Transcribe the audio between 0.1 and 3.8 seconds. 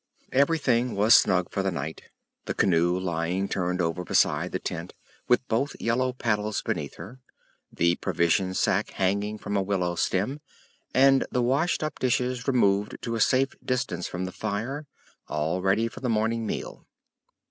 Everything was snug for the night; the canoe lying turned